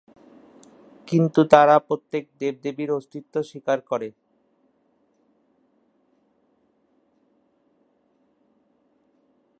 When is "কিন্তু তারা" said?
1.07-1.75